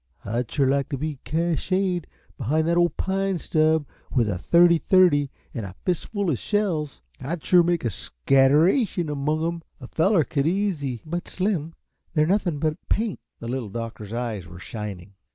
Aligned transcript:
I'd 0.25 0.49
shore 0.51 0.65
like 0.65 0.89
t' 0.89 0.97
be 0.97 1.19
cached 1.25 2.07
behind 2.35 2.67
that 2.67 2.75
ole 2.75 2.89
pine 2.89 3.37
stub 3.37 3.85
with 4.11 4.27
a 4.27 4.39
thirty 4.39 4.79
thirty 4.79 5.29
an' 5.53 5.63
a 5.63 5.75
fist 5.85 6.07
full 6.07 6.31
uh 6.31 6.35
shells 6.35 7.01
I'd 7.19 7.43
shore 7.45 7.61
make 7.61 7.85
a 7.85 7.91
scatteration 7.91 9.09
among 9.11 9.45
'em! 9.45 9.61
A 9.79 9.87
feller 9.87 10.23
could 10.23 10.47
easy" 10.47 11.03
"But, 11.05 11.27
Slim, 11.27 11.75
they're 12.15 12.25
nothing 12.25 12.57
but 12.57 12.79
paint!" 12.89 13.19
The 13.39 13.47
Little 13.47 13.69
Doctor's 13.69 14.11
eyes 14.11 14.47
were 14.47 14.57
shining. 14.57 15.13